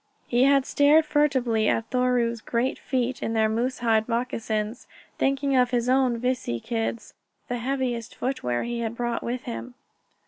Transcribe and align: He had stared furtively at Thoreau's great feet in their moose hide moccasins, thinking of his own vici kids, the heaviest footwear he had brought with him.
He 0.27 0.45
had 0.45 0.65
stared 0.65 1.05
furtively 1.05 1.69
at 1.69 1.91
Thoreau's 1.91 2.41
great 2.41 2.79
feet 2.79 3.21
in 3.21 3.33
their 3.33 3.47
moose 3.47 3.81
hide 3.85 4.09
moccasins, 4.09 4.87
thinking 5.19 5.55
of 5.55 5.69
his 5.69 5.87
own 5.87 6.17
vici 6.17 6.59
kids, 6.59 7.13
the 7.49 7.59
heaviest 7.59 8.15
footwear 8.15 8.63
he 8.63 8.79
had 8.79 8.95
brought 8.95 9.21
with 9.21 9.43
him. 9.43 9.75